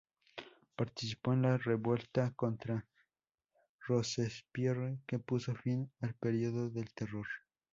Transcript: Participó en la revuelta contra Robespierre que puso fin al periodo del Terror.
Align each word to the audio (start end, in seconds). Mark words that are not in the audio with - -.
Participó 0.75 1.33
en 1.33 1.43
la 1.43 1.59
revuelta 1.59 2.31
contra 2.35 2.87
Robespierre 3.85 4.97
que 5.05 5.19
puso 5.19 5.53
fin 5.53 5.91
al 6.01 6.15
periodo 6.15 6.71
del 6.71 6.91
Terror. 6.91 7.27